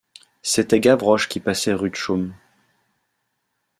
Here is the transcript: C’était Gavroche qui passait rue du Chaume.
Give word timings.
C’était 0.41 0.79
Gavroche 0.79 1.29
qui 1.29 1.39
passait 1.39 1.73
rue 1.75 1.91
du 1.91 1.95
Chaume. 1.99 2.33